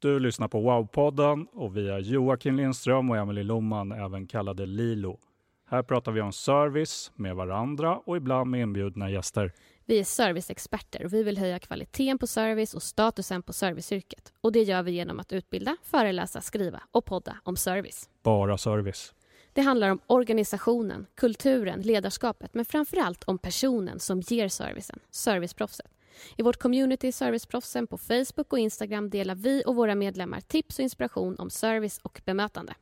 [0.00, 5.18] Du lyssnar på Wow-podden och vi är Joakim Lindström och Emily Lomman, även kallade Lilo.
[5.66, 9.52] Här pratar vi om service med varandra och ibland med inbjudna gäster.
[9.84, 14.32] Vi är serviceexperter och vi vill höja kvaliteten på service och statusen på serviceyrket.
[14.40, 18.08] Och det gör vi genom att utbilda, föreläsa, skriva och podda om service.
[18.22, 19.14] Bara service.
[19.52, 25.90] Det handlar om organisationen, kulturen, ledarskapet men framför allt om personen som ger servicen, serviceproffset.
[26.36, 30.82] I vårt community Serviceproffsen på Facebook och Instagram delar vi och våra medlemmar tips och
[30.82, 32.74] inspiration om service och bemötande.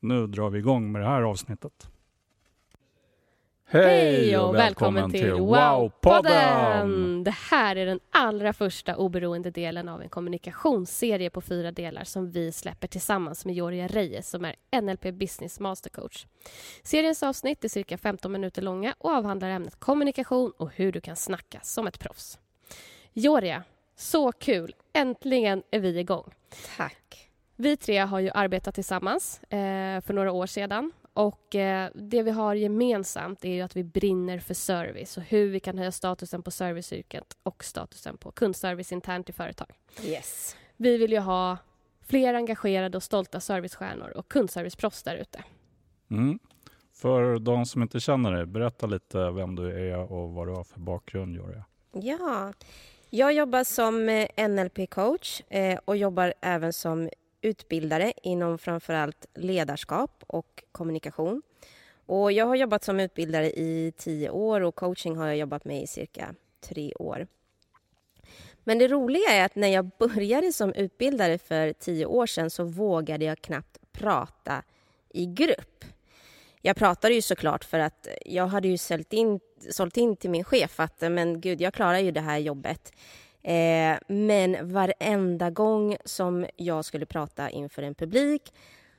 [0.00, 1.88] Nu drar vi igång med det här avsnittet.
[3.66, 7.24] Hej och välkommen till Wow-podden!
[7.24, 12.30] Det här är den allra första oberoende delen av en kommunikationsserie på fyra delar som
[12.30, 16.26] vi släpper tillsammans med Joria Reyes som är NLP Business Master Coach.
[16.82, 21.16] Seriens avsnitt är cirka 15 minuter långa och avhandlar ämnet kommunikation och hur du kan
[21.16, 22.38] snacka som ett proffs.
[23.16, 23.62] Joria,
[23.96, 24.74] så kul!
[24.92, 26.34] Äntligen är vi igång.
[26.76, 27.30] Tack.
[27.56, 32.30] Vi tre har ju arbetat tillsammans eh, för några år sedan och eh, det vi
[32.30, 36.42] har gemensamt är ju att vi brinner för service och hur vi kan höja statusen
[36.42, 39.68] på serviceyrket och statusen på kundservice internt i företag.
[40.02, 40.56] Yes.
[40.76, 41.56] Vi vill ju ha
[42.06, 45.44] fler engagerade och stolta servicestjärnor och kundserviceproffs där ute.
[46.10, 46.38] Mm.
[46.92, 50.64] För de som inte känner dig, berätta lite vem du är och vad du har
[50.64, 51.64] för bakgrund, Joria.
[51.92, 52.52] Ja,
[53.14, 57.10] jag jobbar som eh, NLP-coach eh, och jobbar även som
[57.42, 61.42] utbildare inom framförallt ledarskap och kommunikation.
[62.06, 65.82] Och jag har jobbat som utbildare i tio år och coaching har jag jobbat med
[65.82, 67.26] i cirka tre år.
[68.64, 72.64] Men det roliga är att när jag började som utbildare för tio år sedan så
[72.64, 74.62] vågade jag knappt prata
[75.10, 75.84] i grupp.
[76.66, 80.44] Jag pratade ju såklart för att jag hade ju sålt in, sålt in till min
[80.44, 82.92] chef att men gud, jag klarar ju det här jobbet.
[83.42, 88.52] Eh, men varenda gång som jag skulle prata inför en publik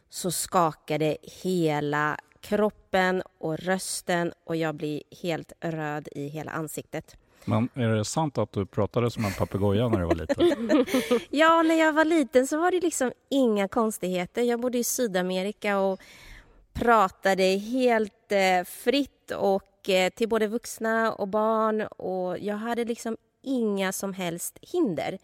[0.10, 7.18] så skakade hela kroppen och rösten och jag blir helt röd i hela ansiktet.
[7.46, 10.86] Men är det sant att du pratade som en papegoja när du var liten?
[11.30, 14.42] ja, när jag var liten så var det liksom inga konstigheter.
[14.42, 16.02] Jag bodde i Sydamerika och
[16.76, 23.18] pratade helt eh, fritt och eh, till både vuxna och barn och jag hade liksom
[23.42, 25.18] inga som helst hinder.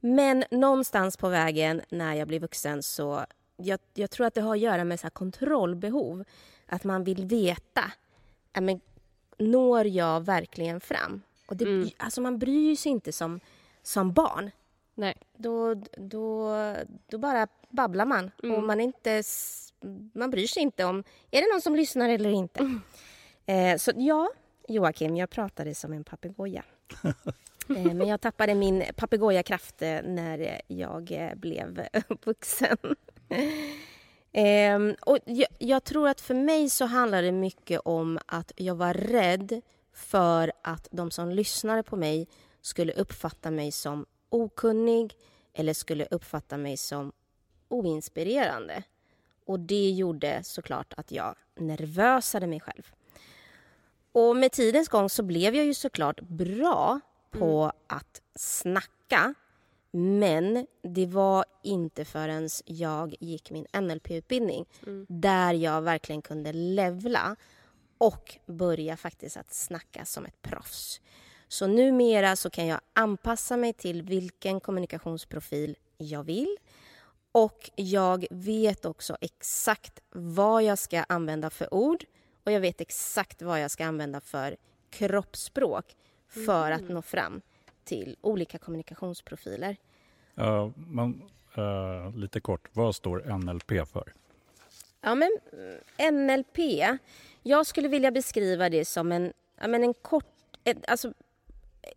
[0.00, 4.54] Men någonstans på vägen när jag blev vuxen så jag, jag tror att det har
[4.54, 6.24] att göra med så kontrollbehov.
[6.66, 7.92] Att man vill veta,
[8.60, 8.80] men,
[9.38, 11.22] når jag verkligen fram?
[11.48, 11.88] Och det, mm.
[11.96, 13.40] alltså man bryr sig inte som,
[13.82, 14.50] som barn.
[14.94, 15.14] Nej.
[15.36, 16.50] Då, då,
[17.10, 18.56] då bara babblar man mm.
[18.56, 19.22] och man, inte,
[20.14, 22.60] man bryr sig inte om är det någon som lyssnar eller inte.
[22.60, 22.80] Mm.
[23.46, 24.30] Eh, så ja,
[24.68, 26.64] Joakim, jag pratade som en papegoja.
[27.68, 31.86] Eh, men jag tappade min papegojakraft eh, när jag eh, blev
[32.24, 32.76] vuxen.
[34.32, 35.18] Ehm, och
[35.58, 39.60] jag tror att för mig så handlar det mycket om att jag var rädd
[39.92, 42.28] för att de som lyssnade på mig
[42.60, 45.14] skulle uppfatta mig som okunnig
[45.52, 47.12] eller skulle uppfatta mig som
[47.68, 48.82] oinspirerande.
[49.46, 52.92] Och det gjorde såklart att jag nervösade mig själv.
[54.12, 57.00] Och med tidens gång så blev jag ju såklart bra
[57.30, 57.76] på mm.
[57.86, 59.34] att snacka.
[59.90, 65.06] Men det var inte förrän jag gick min NLP-utbildning mm.
[65.08, 67.36] där jag verkligen kunde levla
[67.98, 71.00] och börja faktiskt att snacka som ett proffs.
[71.48, 76.56] Så numera så kan jag anpassa mig till vilken kommunikationsprofil jag vill.
[77.36, 82.04] Och jag vet också exakt vad jag ska använda för ord
[82.44, 84.56] och jag vet exakt vad jag ska använda för
[84.90, 85.96] kroppsspråk
[86.28, 86.94] för att mm.
[86.94, 87.40] nå fram.
[87.84, 89.76] till olika kommunikationsprofiler.
[90.38, 91.22] Uh, men,
[91.58, 94.12] uh, lite kort, vad står NLP för?
[95.00, 95.30] Ja, men
[96.12, 96.58] NLP,
[97.42, 100.34] jag skulle vilja beskriva det som en, ja, men en kort,
[100.64, 101.12] ett, alltså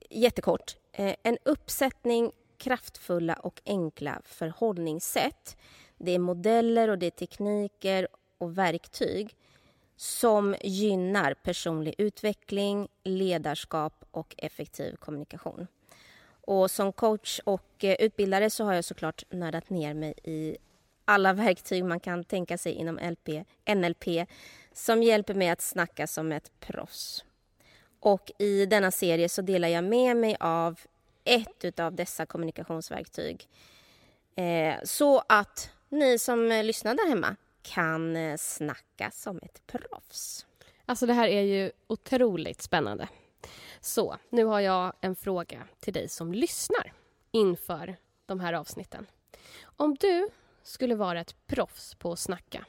[0.10, 5.58] jättekort, eh, en uppsättning kraftfulla och enkla förhållningssätt.
[5.98, 8.08] Det är modeller och det är tekniker
[8.38, 9.36] och verktyg
[9.96, 15.68] som gynnar personlig utveckling, ledarskap och effektiv kommunikation.
[16.42, 20.58] Och som coach och eh, utbildare så har jag såklart nördat ner mig i
[21.06, 23.46] alla verktyg man kan tänka sig inom LP,
[23.76, 24.28] NLP
[24.74, 27.26] som hjälper mig att snacka som ett proffs.
[28.00, 30.80] Och I denna serie så delar jag med mig av
[31.30, 33.48] ett av dessa kommunikationsverktyg
[34.36, 40.46] eh, så att ni som lyssnar där hemma kan eh, snacka som ett proffs.
[40.86, 43.10] Alltså det här är ju otroligt spännande.
[43.82, 46.94] Så, nu har jag en fråga till dig som lyssnar
[47.32, 49.08] inför de här avsnitten.
[49.64, 50.30] Om du
[50.64, 52.66] skulle vara ett proffs på att snacka,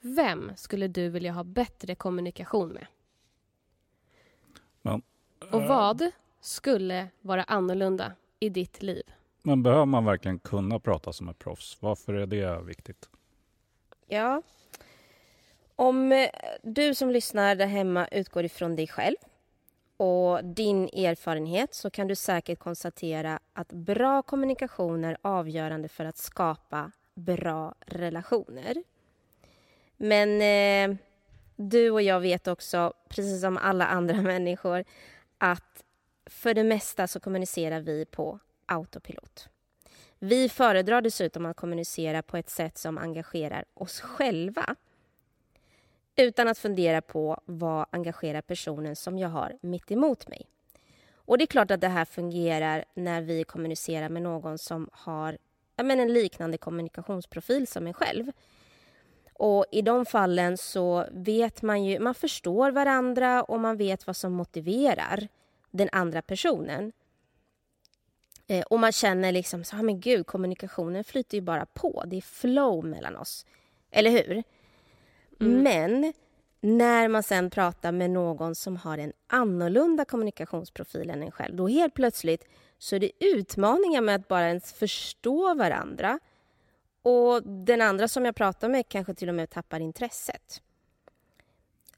[0.00, 2.86] vem skulle du vilja ha bättre kommunikation med?
[4.82, 5.02] Men,
[5.50, 6.10] Och vad
[6.42, 9.02] skulle vara annorlunda i ditt liv?
[9.42, 11.76] Men behöver man verkligen kunna prata som ett proffs?
[11.80, 13.08] Varför är det viktigt?
[14.06, 14.42] Ja.
[15.76, 16.28] Om eh,
[16.62, 19.16] du som lyssnar där hemma utgår ifrån dig själv
[19.96, 26.16] och din erfarenhet så kan du säkert konstatera att bra kommunikation är avgörande för att
[26.16, 28.82] skapa bra relationer.
[29.96, 30.96] Men eh,
[31.56, 34.84] du och jag vet också, precis som alla andra människor,
[35.38, 35.84] att
[36.26, 39.48] för det mesta så kommunicerar vi på autopilot.
[40.18, 44.76] Vi föredrar dessutom att kommunicera på ett sätt som engagerar oss själva
[46.16, 50.48] utan att fundera på vad engagerar personen som jag har mitt emot mig.
[51.14, 55.38] Och Det är klart att det här fungerar när vi kommunicerar med någon som har
[55.76, 58.32] men, en liknande kommunikationsprofil som en själv.
[59.34, 64.16] Och I de fallen så vet man ju, man förstår varandra och man vet vad
[64.16, 65.28] som motiverar
[65.72, 66.92] den andra personen.
[68.46, 72.04] Eh, och man känner liksom, så, ah, men gud, kommunikationen flyter ju bara på.
[72.06, 73.46] Det är flow mellan oss.
[73.90, 74.42] Eller hur?
[75.40, 75.62] Mm.
[75.62, 76.12] Men
[76.60, 81.68] när man sen pratar med någon som har en annorlunda kommunikationsprofil än en själv, då
[81.68, 82.44] helt plötsligt
[82.78, 86.18] så är det utmaningar med att bara ens förstå varandra.
[87.02, 90.62] Och den andra som jag pratar med kanske till och med tappar intresset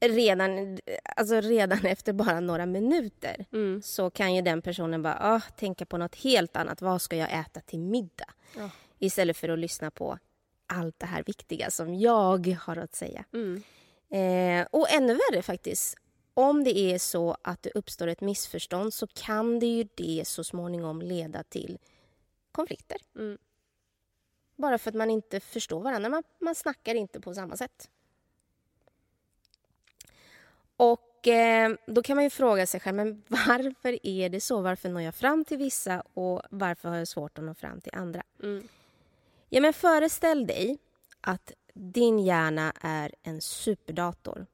[0.09, 0.79] redan,
[1.17, 3.83] alltså redan efter bara några minuter mm.
[3.83, 6.83] så kan ju den personen bara oh, tänka på något helt annat.
[6.83, 8.31] Vad ska jag äta till middag?
[8.57, 8.71] Ja.
[8.99, 10.19] Istället för att lyssna på
[10.67, 13.25] allt det här viktiga som jag har att säga.
[13.33, 13.63] Mm.
[14.11, 15.99] Eh, och ännu värre faktiskt.
[16.35, 20.45] Om det är så att det uppstår ett missförstånd så kan det ju det så
[20.45, 21.79] småningom leda till
[22.53, 22.97] konflikter.
[23.17, 23.39] Mm.
[24.57, 26.09] Bara för att man inte förstår varandra.
[26.09, 27.91] Man, man snackar inte på samma sätt.
[30.77, 34.61] Och eh, då kan man ju fråga sig själv, men varför är det så?
[34.61, 37.95] Varför når jag fram till vissa och varför har jag svårt att nå fram till
[37.95, 38.23] andra?
[38.43, 38.69] Mm.
[39.49, 40.79] Ja, men föreställ dig
[41.21, 44.47] att din hjärna är en superdator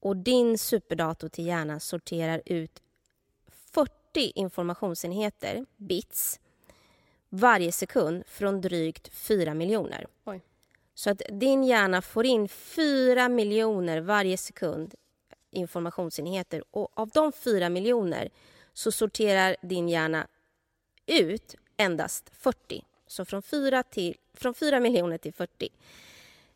[0.00, 2.82] och din superdator till hjärnan sorterar ut
[3.72, 3.90] 40
[4.34, 6.40] informationsenheter, bits,
[7.28, 10.06] varje sekund från drygt 4 miljoner.
[10.24, 10.40] Oj.
[10.94, 14.94] Så att din hjärna får in 4 miljoner varje sekund
[15.54, 18.28] informationsenheter och av de 4 miljoner
[18.72, 20.26] så sorterar din hjärna
[21.06, 22.84] ut endast 40.
[23.06, 25.68] Så från 4, till, från 4 miljoner till 40.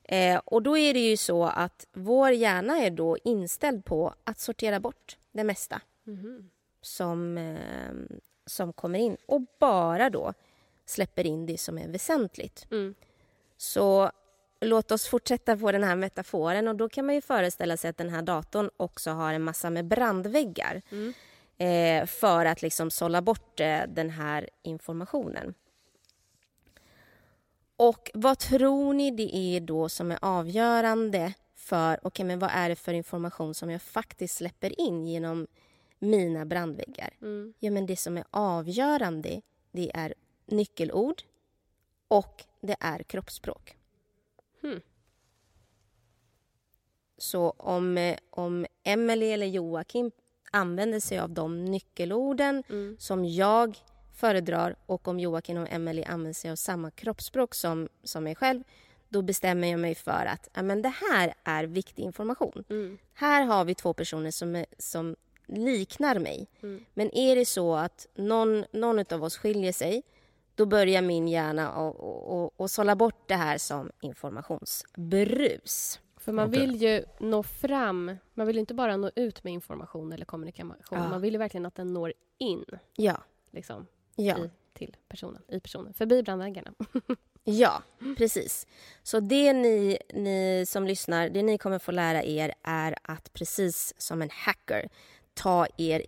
[0.05, 4.39] Eh, och då är det ju så att vår hjärna är då inställd på att
[4.39, 6.51] sortera bort det mesta mm.
[6.83, 10.35] som, eh, som kommer in och bara då
[10.87, 12.67] släpper in det som är väsentligt.
[12.71, 12.95] Mm.
[13.57, 14.11] Så
[14.61, 17.97] låt oss fortsätta på den här metaforen och då kan man ju föreställa sig att
[17.97, 21.13] den här datorn också har en massa med brandväggar mm.
[21.59, 25.55] eh, för att liksom sålla bort eh, den här informationen.
[27.77, 32.69] Och vad tror ni det är då som är avgörande för, okay, men vad är
[32.69, 35.47] det för information som jag faktiskt släpper in genom
[35.99, 37.11] mina brandväggar?
[37.23, 37.55] Mm.
[37.59, 40.15] Ja, men det som är avgörande, det är
[40.47, 41.23] nyckelord
[42.09, 43.78] och det är kroppsspråk.
[44.63, 44.81] Hmm.
[47.19, 50.11] Så om, eh, om Emelie eller Joakim
[50.51, 52.97] använder sig av de nyckelorden mm.
[52.99, 53.79] som jag
[54.15, 58.63] föredrar och om Joakim och Emelie använder sig av samma kroppsspråk som, som mig själv
[59.09, 62.65] då bestämmer jag mig för att men det här är viktig information.
[62.71, 62.99] Mm.
[63.15, 66.49] Här har vi två personer som, är, som liknar mig.
[66.63, 66.85] Mm.
[66.95, 70.03] Men är det så att någon, någon av oss skiljer sig
[70.59, 71.93] då börjar min hjärna
[72.59, 76.01] att sålla bort det här som informationsbrus.
[76.17, 76.61] För man okay.
[76.61, 78.17] vill ju nå fram.
[78.35, 80.75] Man vill inte bara nå ut med information eller kommunikation.
[80.91, 81.09] Ja.
[81.09, 82.65] Man vill ju verkligen att den når in.
[82.97, 83.23] Ja.
[83.51, 83.87] Liksom,
[84.17, 84.39] ja.
[84.39, 85.95] I, till personen, i personen.
[85.95, 86.73] Förbi brandväggarna.
[87.45, 87.83] ja,
[88.17, 88.67] precis.
[89.03, 93.95] Så det ni, ni som lyssnar, det ni kommer få lära er är att precis
[93.99, 94.89] som en hacker
[95.35, 96.03] ta er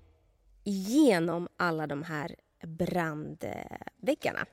[0.65, 4.47] igenom alla de här brandväggarna.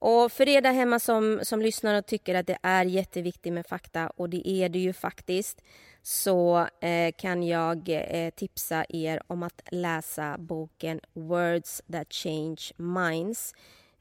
[0.00, 3.66] Och för er där hemma som, som lyssnar och tycker att det är jätteviktigt med
[3.66, 5.62] fakta, och det är det ju faktiskt,
[6.02, 13.54] så eh, kan jag eh, tipsa er om att läsa boken Words that change minds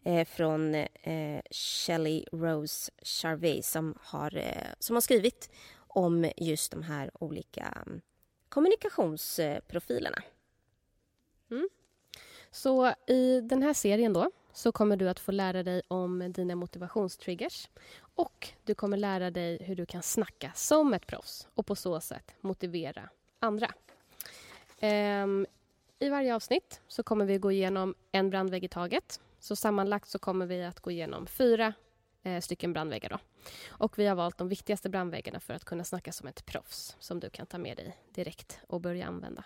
[0.04, 5.50] eh, från eh, Shelley Rose Charvet som har, eh, som har skrivit
[5.88, 8.02] om just de här olika mm,
[8.50, 10.24] kommunikationsprofilerna.
[11.52, 11.70] Mm.
[12.58, 16.56] Så i den här serien då så kommer du att få lära dig om dina
[16.56, 21.76] motivationstriggers och du kommer lära dig hur du kan snacka som ett proffs och på
[21.76, 23.10] så sätt motivera
[23.40, 23.72] andra.
[24.80, 25.46] Ehm,
[26.00, 29.20] I varje avsnitt så kommer vi gå igenom en brandvägg i taget.
[29.40, 31.74] Så sammanlagt så kommer vi att gå igenom fyra
[32.24, 33.10] eh, stycken brandväggar.
[33.10, 33.20] Då.
[33.68, 37.20] Och vi har valt de viktigaste brandväggarna för att kunna snacka som ett proffs som
[37.20, 39.44] du kan ta med dig direkt och börja använda.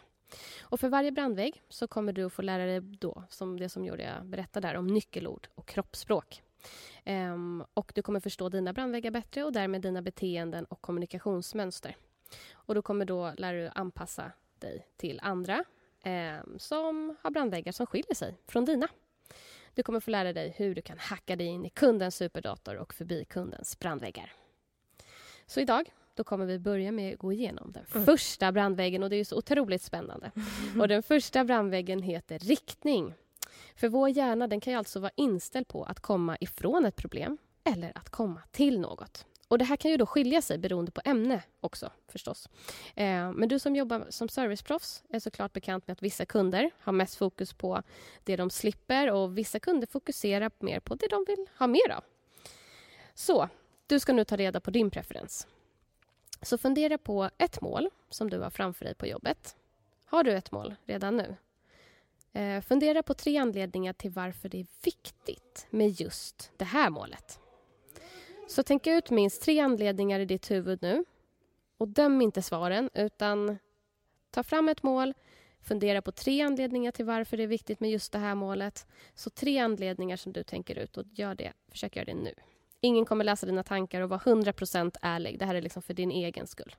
[0.62, 3.86] Och för varje brandvägg så kommer du att få lära dig då, som det som
[3.86, 6.44] Julia berättade där, om nyckelord och kroppsspråk.
[7.06, 11.96] Um, och du kommer förstå dina brandväggar bättre och därmed dina beteenden och kommunikationsmönster.
[12.52, 15.64] Och du kommer då lära dig anpassa dig till andra
[16.06, 18.88] um, som har brandväggar som skiljer sig från dina.
[19.74, 22.94] Du kommer få lära dig hur du kan hacka dig in i kundens superdator och
[22.94, 24.34] förbi kundens brandväggar.
[25.46, 28.06] Så idag då kommer vi börja med att gå igenom den mm.
[28.06, 30.32] första brandväggen och det är så otroligt spännande.
[30.80, 33.14] Och den första brandväggen heter riktning.
[33.76, 37.92] För vår hjärna den kan alltså vara inställd på att komma ifrån ett problem eller
[37.98, 39.26] att komma till något.
[39.52, 42.50] Och Det här kan ju då skilja sig beroende på ämne också förstås.
[42.96, 46.94] Eh, men du som jobbar som serviceproffs är såklart bekant med att vissa kunder har
[46.94, 47.84] mest fokus på
[48.24, 52.04] det de slipper och vissa kunder fokuserar mer på det de vill ha mer av.
[53.14, 53.50] Så,
[53.88, 55.48] du ska nu ta reda på din preferens.
[56.42, 59.56] Så fundera på ett mål som du har framför dig på jobbet.
[60.06, 61.36] Har du ett mål redan nu?
[62.34, 67.40] Eh, fundera på tre anledningar till varför det är viktigt med just det här målet.
[68.48, 71.06] Så tänk ut minst tre anledningar i ditt huvud nu.
[71.78, 73.58] Och döm inte svaren, utan
[74.32, 75.14] ta fram ett mål.
[75.62, 78.88] Fundera på tre anledningar till varför det är viktigt med just det här målet.
[79.16, 81.54] Så tre anledningar som du tänker ut och gör det.
[81.68, 82.34] försök göra det nu.
[82.82, 85.40] Ingen kommer läsa dina tankar och vara 100% ärlig.
[85.40, 86.76] Det här är liksom för din egen skull.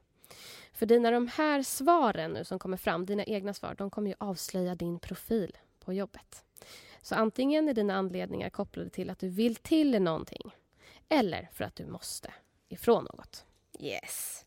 [0.72, 4.14] För dina de här svaren nu som kommer fram, dina egna svar, de kommer ju
[4.18, 6.44] avslöja din profil på jobbet.
[7.02, 10.54] Så antingen är dina anledningar kopplade till att du vill till någonting
[11.08, 12.34] eller för att du måste
[12.68, 13.44] ifrån något.
[13.80, 14.44] Yes.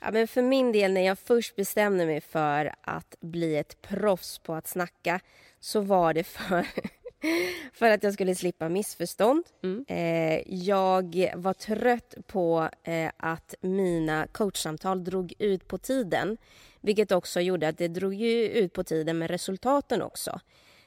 [0.00, 4.38] Ja, men för min del, när jag först bestämde mig för att bli ett proffs
[4.38, 5.20] på att snacka
[5.60, 6.66] så var det för
[7.72, 9.44] för att jag skulle slippa missförstånd.
[9.62, 9.84] Mm.
[9.88, 16.36] Eh, jag var trött på eh, att mina coachsamtal drog ut på tiden.
[16.80, 20.40] Vilket också gjorde att det drog ut på tiden med resultaten också.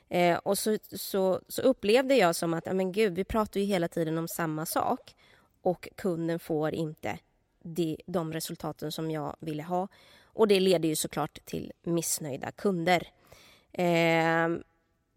[0.09, 3.87] Eh, och så, så, så, upplevde jag som att, men gud, vi pratar ju hela
[3.87, 5.15] tiden om samma sak.
[5.61, 7.19] Och kunden får inte
[7.63, 9.87] de, de resultaten som jag ville ha.
[10.23, 13.07] Och det leder ju såklart till missnöjda kunder.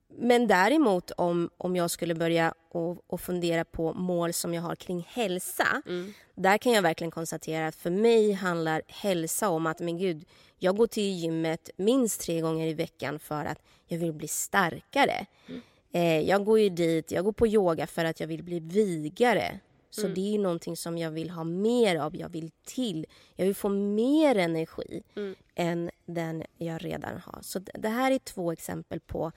[0.08, 4.76] Men däremot om, om jag skulle börja och, och fundera på mål som jag har
[4.76, 5.82] kring hälsa.
[5.86, 6.12] Mm.
[6.34, 10.24] Där kan jag verkligen konstatera att för mig handlar hälsa om att men gud,
[10.58, 15.26] jag går till gymmet minst tre gånger i veckan för att jag vill bli starkare.
[15.46, 15.60] Mm.
[15.92, 19.60] Eh, jag går ju dit, jag går på yoga för att jag vill bli vigare.
[19.90, 20.14] Så mm.
[20.14, 23.06] det är ju någonting som jag vill ha mer av, jag vill till.
[23.36, 25.34] Jag vill få mer energi mm.
[25.54, 27.38] än den jag redan har.
[27.42, 29.32] Så det här är två exempel på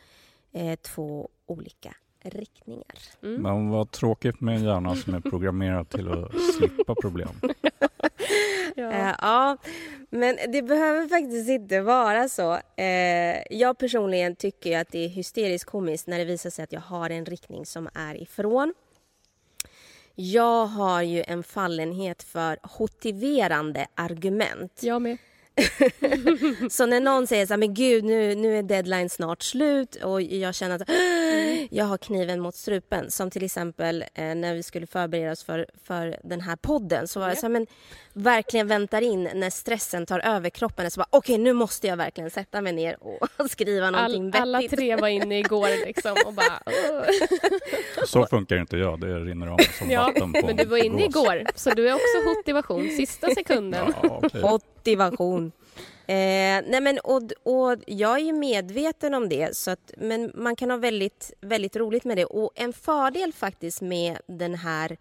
[0.54, 2.96] eh, två olika riktningar.
[3.24, 3.42] Mm.
[3.42, 7.30] Men vad tråkigt med en hjärna som är programmerad till att slippa problem.
[8.76, 8.92] ja.
[8.92, 9.58] Eh, ja,
[10.10, 12.60] men det behöver faktiskt inte vara så.
[12.76, 16.82] Eh, jag personligen tycker att det är hysteriskt komiskt när det visar sig att jag
[16.82, 18.74] har en riktning som är ifrån.
[20.16, 24.80] Jag har ju en fallenhet för motiverande argument.
[24.84, 25.18] Jag med.
[26.70, 30.22] så när någon säger så här, men gud nu, nu är deadline snart slut och
[30.22, 31.68] jag känner att mm.
[31.72, 33.12] jag har kniven mot strupen.
[33.12, 37.20] Som till exempel eh, när vi skulle förbereda oss för, för den här podden så
[37.20, 37.68] var jag så här, men
[38.14, 40.92] verkligen väntar in när stressen tar över kroppen.
[40.92, 44.32] Så bara, okej okay, nu måste jag verkligen sätta mig ner och skriva någonting All,
[44.32, 44.42] vettigt.
[44.42, 46.62] Alla tre var inne igår liksom och bara...
[48.06, 51.06] så funkar inte jag, det rinner av som ja, vatten på Men du var inne
[51.06, 53.94] igår, så du är också motivation sista sekunden.
[54.04, 54.42] Ja, okay.
[54.82, 55.52] Motivation.
[56.08, 60.56] Eh, nej men, och, och jag är ju medveten om det, så att, men man
[60.56, 62.26] kan ha väldigt, väldigt roligt med det.
[62.26, 64.98] Och en fördel faktiskt med den här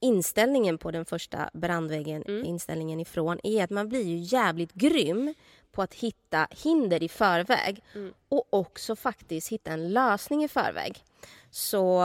[0.00, 2.44] inställningen på den första brandväggen, mm.
[2.44, 5.34] inställningen ifrån, är att man blir ju jävligt grym
[5.72, 8.12] på att hitta hinder i förväg mm.
[8.28, 11.04] och också faktiskt hitta en lösning i förväg.
[11.50, 12.00] Så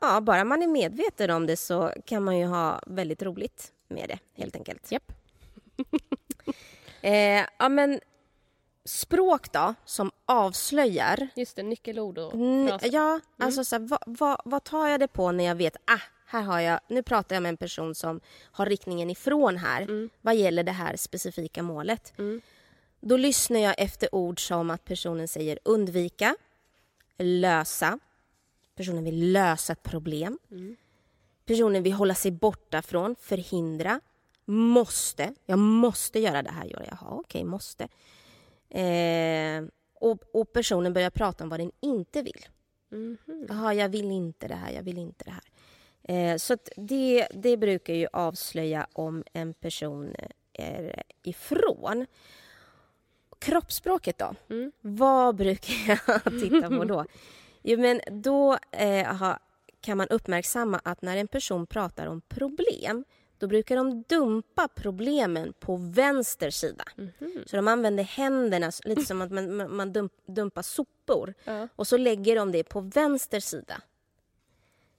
[0.00, 4.08] ja, bara man är medveten om det så kan man ju ha väldigt roligt med
[4.08, 4.92] det helt enkelt.
[4.92, 5.12] Yep.
[7.02, 8.00] Eh, ja, men
[8.84, 11.28] språk då, som avslöjar...
[11.36, 12.90] Just det, nyckelord och fraser.
[12.92, 13.22] Ja, mm.
[13.38, 16.42] alltså så här, vad, vad, vad, tar jag det på när jag vet ah, här
[16.42, 20.10] har jag, nu pratar jag med en person som har riktningen ifrån här mm.
[20.20, 22.12] vad gäller det här specifika målet.
[22.18, 22.40] Mm.
[23.00, 26.36] Då lyssnar jag efter ord som att personen säger undvika,
[27.18, 27.98] lösa.
[28.76, 30.38] Personen vill lösa ett problem.
[30.50, 30.76] Mm.
[31.46, 34.00] Personen vill hålla sig borta från, förhindra,
[34.44, 35.34] måste.
[35.46, 36.66] Jag måste göra det här.
[36.70, 37.88] Jaha, okej, okay, måste.
[38.68, 42.46] Eh, och, och, personen börjar prata om vad den inte vill.
[42.92, 43.46] Mm -hmm.
[43.48, 45.44] Jaha, jag vill inte det här, jag vill inte det här.
[46.08, 50.14] Eh, så det, det brukar ju avslöja om en person
[50.52, 52.06] är ifrån.
[53.38, 54.34] Kroppsspråket då?
[54.50, 54.72] Mm.
[54.80, 57.04] Vad brukar jag titta på då?
[57.66, 59.36] Jo, men då eh,
[59.80, 63.04] kan man uppmärksamma att när en person pratar om problem
[63.44, 66.84] då brukar de dumpa problemen på vänster sida.
[66.98, 67.48] Mm -hmm.
[67.48, 71.34] Så de använder händerna lite som att man, man dump, dumpar sopor.
[71.44, 71.68] Ja.
[71.76, 73.80] Och så lägger de det på vänster sida.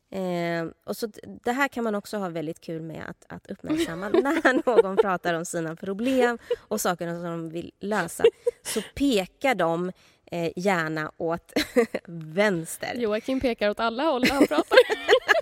[0.09, 1.07] Eh, och så
[1.43, 5.33] det här kan man också ha väldigt kul med att, att uppmärksamma när någon pratar
[5.33, 8.23] om sina problem och saker som de vill lösa.
[8.63, 9.91] Så pekar de
[10.25, 11.53] eh, gärna åt
[12.07, 12.95] vänster.
[12.95, 14.77] Joakim pekar åt alla håll när han pratar.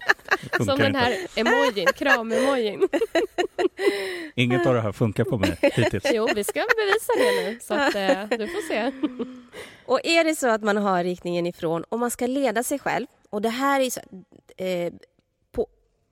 [0.58, 2.88] Som den här emojin, kram-emojin.
[4.36, 6.04] Inget av det här funkar på mig hittills.
[6.14, 8.92] Jo, vi ska bevisa det nu, så att, eh, du får se.
[9.86, 13.08] Och är det så att man har riktningen ifrån och man ska leda sig själv
[13.30, 14.02] och det här är så,
[14.58, 14.94] eh,
[15.52, 15.68] på,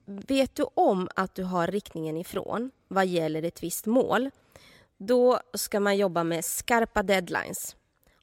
[0.06, 4.30] vet du om att du har riktningen ifrån vad gäller ett visst mål,
[4.98, 7.76] då ska man jobba med skarpa deadlines.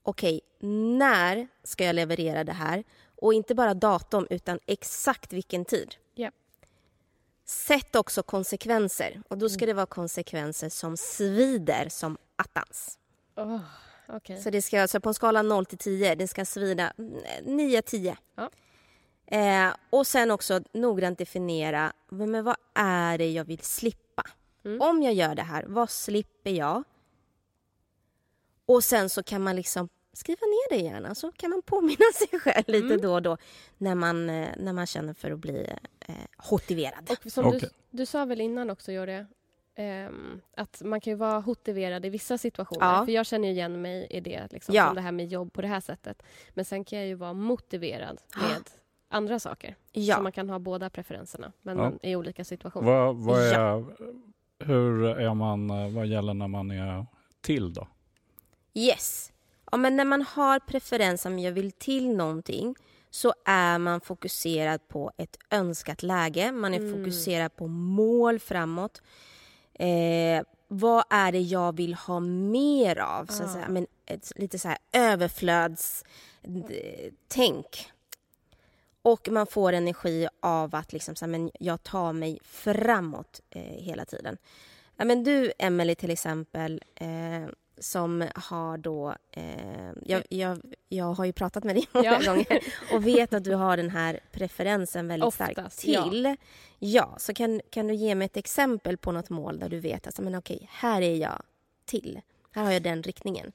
[0.04, 2.84] Okej, okay, när ska jag leverera det här?
[3.22, 5.96] Och inte bara datum, utan exakt vilken tid.
[6.16, 6.34] Yep.
[7.46, 9.22] Sätt också konsekvenser.
[9.28, 13.00] Och då ska det vara konsekvenser som svider som attans.
[13.36, 13.60] Oh,
[14.08, 14.42] okay.
[14.42, 18.18] Så det ska, alltså på en skala 0 till 10, det ska svida 9-10.
[18.36, 18.50] Ja.
[19.38, 24.24] Eh, och sen också noggrant definiera men vad är det jag vill slippa.
[24.66, 24.82] Mm.
[24.82, 26.84] Om jag gör det här, vad slipper jag?
[28.66, 32.40] Och sen så kan man liksom skriva ner det gärna så kan man påminna sig
[32.40, 33.02] själv lite mm.
[33.02, 33.38] då och då
[33.78, 35.68] när man, eh, när man känner för att bli
[36.00, 36.16] eh,
[36.52, 37.10] motiverad.
[37.10, 37.60] Och som okay.
[37.60, 39.26] du, du sa väl innan också, Jorge,
[39.76, 40.10] eh,
[40.58, 42.94] att man kan ju vara motiverad i vissa situationer.
[42.94, 43.06] Ja.
[43.06, 44.86] För jag känner igen mig i det, liksom, ja.
[44.86, 46.24] som det här med jobb på det här sättet.
[46.54, 48.70] Men sen kan jag ju vara motiverad med
[49.08, 49.76] andra saker.
[49.92, 50.16] Ja.
[50.16, 52.88] Så man kan ha båda preferenserna, men i olika situationer.
[52.88, 53.84] Vad, vad är, ja.
[54.60, 57.06] Hur är man, eh, vad gäller när man är
[57.42, 57.88] till då?
[58.74, 59.32] Yes.
[59.72, 62.76] Ja, men när man har preferens om jag vill till någonting
[63.10, 66.52] så är man fokuserad på ett önskat läge.
[66.52, 66.94] Man är mm.
[66.94, 69.02] fokuserad på mål framåt.
[69.74, 73.26] Eh, vad är det jag vill ha mer av?
[73.26, 77.92] Så att säga, men ett, lite så här överflödstänk.
[79.02, 83.62] Och man får energi av att liksom, så här, men jag tar mig framåt eh,
[83.62, 84.38] hela tiden.
[84.98, 87.46] Ja, men du, Emelie till exempel, eh,
[87.80, 89.16] som har då...
[89.32, 92.32] Eh, jag, jag, jag har ju pratat med dig många ja.
[92.32, 92.64] gånger
[92.94, 96.26] och vet att du har den här preferensen väldigt Oftast, starkt till.
[96.26, 96.36] Ja.
[96.80, 99.98] ja, så kan, kan du ge mig ett exempel på något mål där du vet
[99.98, 101.42] att alltså, men okej, här är jag
[101.86, 102.22] till.
[102.52, 103.52] Här har jag den riktningen.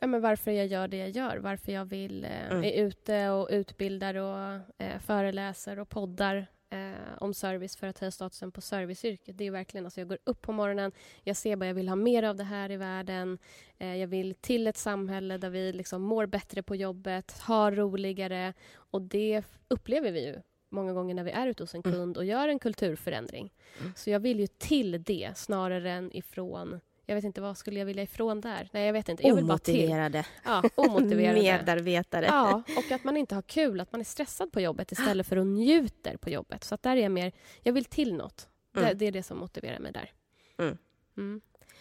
[0.00, 1.36] Ja, men varför jag gör det jag gör.
[1.36, 2.64] Varför jag vill, eh, mm.
[2.64, 8.10] är ute och utbildar och eh, föreläser och poddar eh, om service för att höja
[8.10, 9.38] statusen på serviceyrket.
[9.38, 11.96] Det är verkligen, alltså jag går upp på morgonen, jag ser bara jag vill ha
[11.96, 13.38] mer av det här i världen.
[13.78, 18.54] Eh, jag vill till ett samhälle där vi liksom mår bättre på jobbet, har roligare
[18.74, 20.36] och det upplever vi ju
[20.70, 21.96] många gånger när vi är ute hos en mm.
[21.96, 23.52] kund och gör en kulturförändring.
[23.80, 23.92] Mm.
[23.96, 27.86] Så jag vill ju till det snarare än ifrån Jag vet inte, vad skulle jag
[27.86, 28.68] vilja ifrån där?
[28.72, 29.26] Nej, jag vet inte.
[29.26, 29.74] Jag vill bara till.
[29.74, 31.38] Omotiverade Ja, omotiverade.
[31.42, 32.26] medarbetare.
[32.26, 35.36] Ja, och att man inte har kul, att man är stressad på jobbet istället för
[35.36, 36.64] att njuter på jobbet.
[36.64, 38.48] Så att där är jag mer, jag vill till något.
[38.74, 38.98] Det, Mm.
[38.98, 40.10] det är det som motiverar mig där.
[40.58, 40.78] Mm.
[41.16, 41.40] Mm.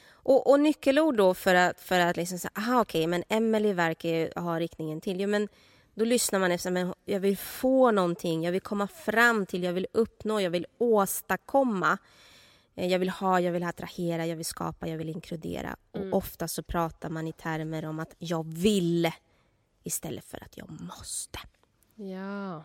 [0.10, 4.40] Och, och nyckelord då för att, för att liksom säga, aha okej, men Emily verkar
[4.40, 5.22] ha riktningen till.
[5.22, 5.48] Jo, men
[5.94, 9.74] då lyssnar man efter, men jag vill få någonting, jag vill komma fram till, jag
[9.74, 11.98] vill uppnå, jag vill åstadkomma.
[12.78, 15.76] Eh, Jag vill ha, jag vill attrahera, jag vill skapa, jag vill inkludera.
[15.96, 16.14] Mm.
[16.14, 19.12] Och ofta så pratar man i termer om att jag vill
[19.84, 21.40] istället för att jag måste.
[21.96, 22.64] Ja.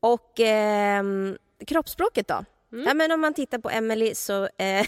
[0.00, 2.44] Och ehm, kroppsspråket då?
[2.72, 2.84] Mm.
[2.86, 4.86] Ja, men om man tittar på Emily så eh,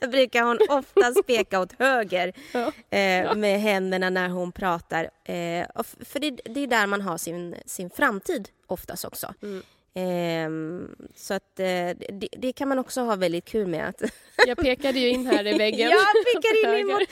[0.10, 2.72] brukar hon oftast peka åt höger Ja.
[2.98, 5.04] eh, med händerna när hon pratar.
[5.24, 5.66] Eh,
[6.00, 9.34] för det, det är där man har sin, sin framtid oftast också.
[9.42, 9.62] Mm.
[9.94, 13.88] Ehm, så att eh, det, det kan man också ha väldigt kul med.
[13.88, 14.02] Att
[14.46, 15.90] Jag pekade ju in här i väggen.
[16.34, 17.02] Jag pekar in mot,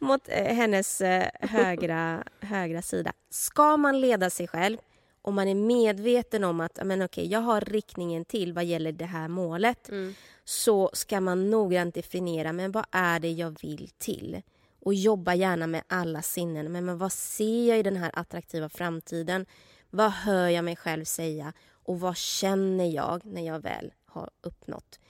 [0.00, 3.12] mot eh, hennes eh, högra, högra sida.
[3.30, 4.78] Ska man leda sig själv
[5.22, 9.04] och man är medveten om att men okej, jag har riktningen till vad gäller det
[9.04, 10.14] här målet Mm.
[10.44, 14.42] så ska man noggrant definiera men vad är det jag vill till.
[14.80, 16.72] Och jobba gärna med alla sinnen.
[16.72, 19.46] Men, men vad ser jag i den här attraktiva framtiden?
[19.90, 21.52] Vad hör jag mig själv säga?
[21.86, 25.00] Och vad känner jag när jag väl har uppnått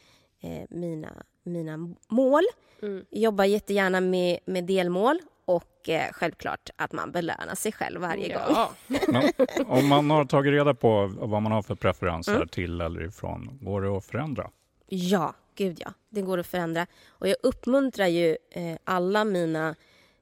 [0.40, 1.12] eh, mina,
[1.42, 1.76] mina
[2.08, 2.42] mål?
[2.82, 3.04] Mm.
[3.10, 8.42] Jobba jättegärna med, med delmål och eh, självklart att man belönar sig själv varje gång.
[8.48, 8.70] Ja.
[9.08, 9.22] Men
[9.66, 12.48] om man har tagit reda på vad man har för preferenser Mm.
[12.48, 14.50] till eller ifrån, går det att förändra?
[14.88, 15.92] Ja, gud ja.
[16.10, 16.86] Det går att förändra.
[17.08, 19.74] Och jag uppmuntrar ju eh, alla mina,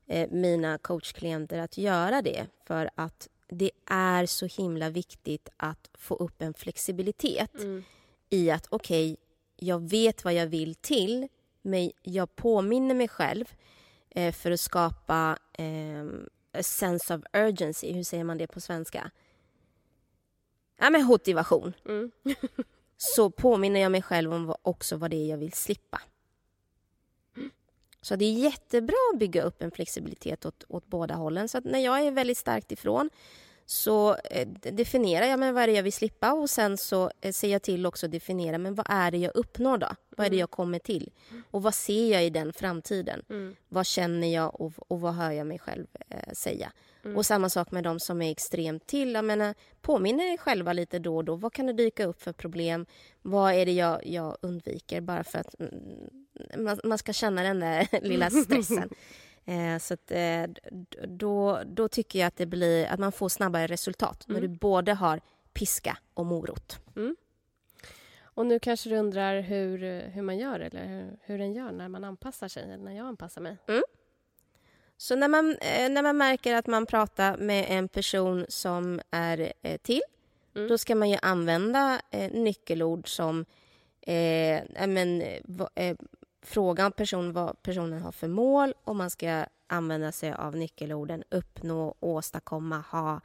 [0.08, 2.46] eh, mina coachklienter att göra det.
[2.66, 7.84] För att det är så himla viktigt att få upp en flexibilitet Mm.
[8.30, 9.16] i att okej,
[9.56, 11.28] jag vet vad jag vill till
[11.62, 13.44] men jag påminner mig själv
[14.10, 16.04] eh, för att skapa eh,
[16.52, 17.92] a sense of urgency.
[17.92, 19.10] Hur säger man det på svenska?
[20.78, 22.10] Ja, men motivation Mm.
[22.96, 26.00] så påminner jag mig själv om vad, också vad det är jag vill slippa.
[28.00, 31.48] Så det är jättebra att bygga upp en flexibilitet åt, åt båda hållen.
[31.48, 33.10] Så att när jag är väldigt starkt ifrån
[33.66, 37.32] så eh, definierar jag men vad är det jag vill slippa och sen så eh,
[37.32, 39.88] ser jag till också att definiera men vad är det jag uppnår då?
[40.16, 41.10] Vad är det jag kommer till?
[41.50, 43.22] Och vad ser jag i den framtiden?
[43.30, 43.56] Mm.
[43.68, 46.72] Vad känner jag och, och vad hör jag mig själv eh, säga?
[47.16, 49.14] Och samma sak med de som är extremt till.
[49.14, 51.36] Jag menar, påminner er själva lite då och då.
[51.36, 52.86] Vad kan det dyka upp för problem?
[53.22, 57.60] Vad är det jag, jag undviker bara för att mm, man, man ska känna den
[57.60, 58.90] där lilla stressen.
[59.44, 60.44] Eh, så att, eh,
[61.08, 64.92] då, då tycker jag att det blir att man får snabbare resultat när du både
[64.92, 65.20] har
[65.52, 66.78] piska och morot.
[68.22, 71.88] Och nu kanske du undrar hur, hur man gör eller hur, hur den gör när
[71.88, 73.56] man anpassar sig, eller när jag anpassar mig.
[74.96, 79.52] Så när man, eh, när man märker att man pratar med en person som är
[79.62, 80.02] eh, till
[80.56, 80.68] Mm.
[80.68, 83.44] då ska man ju använda eh, nyckelord som
[84.00, 85.22] eh, men,
[85.74, 85.96] eh,
[86.44, 91.94] fråga person, vad personen har för mål och man ska använda sig av nyckelorden uppnå,
[92.00, 93.20] åstadkomma, ha,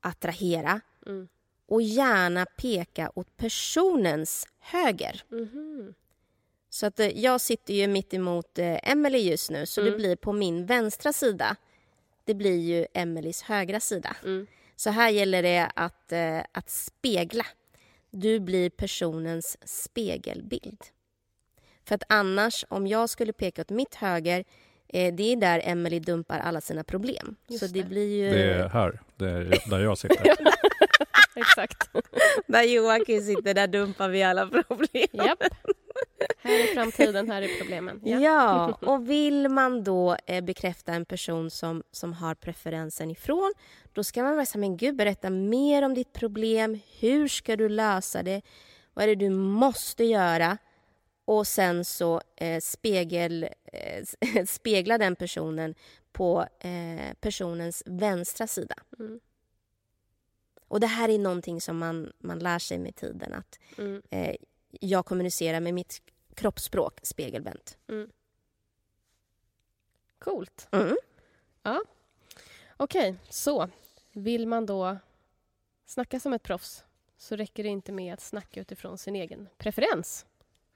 [0.00, 1.28] attrahera Mm.
[1.68, 5.22] och gärna peka åt personens höger.
[5.28, 5.94] Mhm.
[6.70, 9.98] Så att eh, jag sitter ju mitt emot eh, Emily just nu så det Mm.
[9.98, 11.56] blir på min vänstra sida.
[12.24, 14.16] Det blir ju Emelies högra sida.
[14.24, 14.46] Mm.
[14.76, 17.46] Så här gäller det att, eh, att spegla.
[18.10, 20.78] Du blir personens spegelbild.
[21.84, 24.44] För att annars, om jag skulle peka åt mitt höger,
[24.88, 27.36] eh, det är där Emily dumpar alla sina problem.
[27.48, 27.88] Just så det, det.
[27.88, 30.36] blir ju Det är här, det är där jag sitter.
[31.36, 31.90] Exakt.
[32.46, 35.08] där Joakim sitter, där dumpar vi alla problem.
[35.12, 35.44] Japp.
[36.38, 38.00] Här är framtiden, här är problemen.
[38.04, 38.20] Ja.
[38.20, 43.52] Ja, och vill man då eh, bekräfta en person som, som har preferensen ifrån
[43.92, 46.80] då ska man vara så här, men gud berätta mer om ditt problem.
[47.00, 48.42] Hur ska du lösa det?
[48.94, 50.58] Vad är det du måste göra?
[51.24, 54.04] Och sen så eh, spegel, eh,
[54.46, 55.74] spegla den personen
[56.12, 58.74] på eh, personens vänstra sida.
[58.98, 59.20] Mm.
[60.68, 64.02] Och det här är någonting som man, man lär sig med tiden att Mm.
[64.10, 64.36] eh,
[64.70, 66.02] jag kommunicerar med mitt
[66.34, 67.78] kroppsspråk spegelvänt.
[70.18, 70.68] Coolt.
[70.72, 70.96] Mm.
[72.76, 73.68] Okej, så
[74.12, 74.96] vill man då
[75.86, 76.84] snacka som ett proffs
[77.16, 80.26] så räcker det inte med att snacka utifrån sin egen preferens.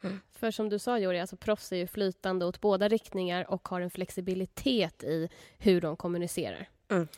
[0.02, 0.20] Mm.
[0.32, 3.80] För som du sa, Jori, alltså proffs är ju flytande åt båda riktningar och har
[3.80, 5.28] en flexibilitet i
[5.58, 6.68] hur de kommunicerar.
[6.88, 7.08] Mm.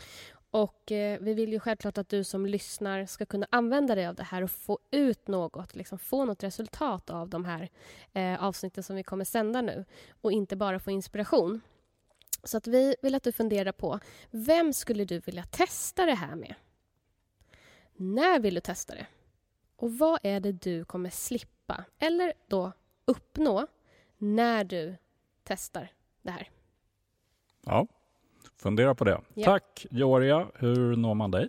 [0.50, 4.14] Och eh, vi vill ju självklart att du som lyssnar ska kunna använda dig av
[4.14, 7.68] det här och få ut något, liksom få något resultat av de här
[8.12, 9.84] eh, avsnitten som vi kommer sända nu
[10.20, 11.60] och inte bara få inspiration.
[12.44, 16.34] Så att vi vill att du funderar på vem skulle du vilja testa det här
[16.34, 16.54] med?
[17.96, 19.06] När vill du testa det?
[19.78, 22.72] Och vad är det du kommer slippa eller då
[23.04, 23.66] uppnå
[24.18, 24.96] när du
[25.44, 26.50] testar det här?
[27.66, 27.86] Ja,
[28.56, 29.20] fundera på det.
[29.34, 29.44] Ja.
[29.44, 30.46] Tack Joria.
[30.54, 31.48] Hur når man dig?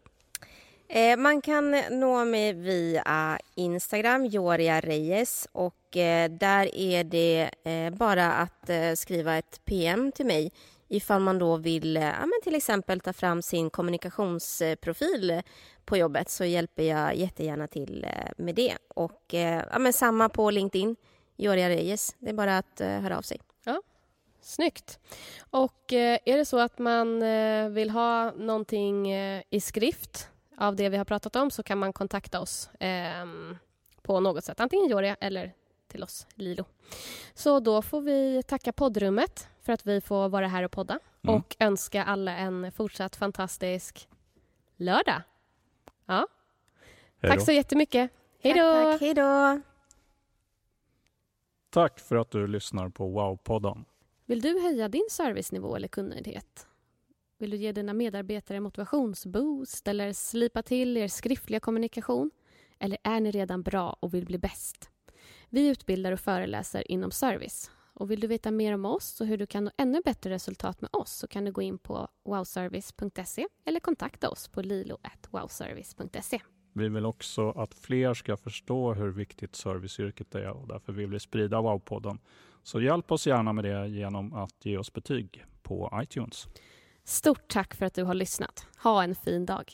[0.88, 5.48] Eh, man kan nå mig via Instagram, Joria Reyes.
[5.52, 10.52] Och eh, där är det eh, bara att eh, skriva ett PM till mig
[10.88, 15.42] ifall man då vill eh, ja, men till exempel ta fram sin kommunikationsprofil
[15.90, 18.78] på jobbet så hjälper jag jättegärna till eh, med det.
[18.88, 19.34] Och
[19.72, 20.96] ja, men samma på LinkedIn,
[21.38, 22.16] Joria Reyes.
[22.20, 23.40] Det är bara att höra av sig.
[23.64, 23.82] Ja,
[24.42, 25.00] Snyggt.
[25.50, 27.24] Och är det så att man
[27.74, 29.14] vill ha någonting
[29.50, 33.26] i skrift av det vi har pratat om så kan man kontakta oss eh,
[34.02, 34.60] på något sätt.
[34.60, 35.54] Antingen Joria eller
[35.88, 36.66] till oss, Lilo.
[37.34, 41.36] Så då får vi tacka poddrummet för att vi får vara här och podda mm.
[41.36, 44.08] och önska alla en fortsatt fantastisk
[44.78, 45.22] lördag.
[46.10, 46.28] Ja.
[47.22, 48.12] Tack så jättemycket.
[48.40, 48.98] Hej då!
[49.02, 49.62] Hej då!
[51.70, 53.86] Tack för att du lyssnar på Wow-podden.
[54.26, 56.68] Vill du höja din servicenivå eller kundnöjdhet?
[57.38, 62.32] Vill du ge dina medarbetare motivationsboost eller slipa till er skriftliga kommunikation?
[62.80, 64.90] Eller är ni redan bra och vill bli bäst?
[65.50, 67.72] Vi utbildar och föreläser inom service.
[68.00, 70.82] Och vill du veta mer om oss och hur du kan nå ännu bättre resultat
[70.82, 76.40] med oss så kan du gå in på wowservice.se eller kontakta oss på lilo.wowservice.se.
[76.74, 81.20] Vi vill också att fler ska förstå hur viktigt serviceyrket är och därför vill vi
[81.20, 82.18] sprida Wow-podden.
[82.64, 86.48] Så hjälp oss gärna med det genom att ge oss betyg på iTunes.
[87.04, 88.68] Stort tack för att du har lyssnat.
[88.84, 89.74] Ha en fin dag.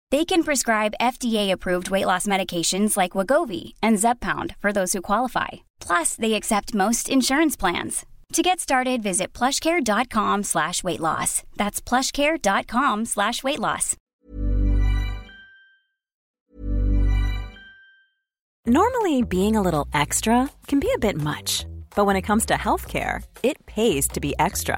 [0.11, 5.47] They can prescribe FDA-approved weight loss medications like Wagovi and Zepbound for those who qualify.
[5.79, 8.05] Plus, they accept most insurance plans.
[8.33, 11.43] To get started, visit plushcare.com slash weight loss.
[11.55, 13.95] That's plushcare.com slash weight loss.
[18.65, 21.65] Normally, being a little extra can be a bit much.
[21.95, 24.77] But when it comes to healthcare, it pays to be extra